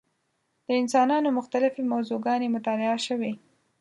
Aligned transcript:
د 0.65 0.67
انسانانو 0.81 1.35
مختلفې 1.39 1.81
موضوع 1.91 2.17
ګانې 2.25 2.47
مطالعه 2.55 2.97
شوې. 3.07 3.31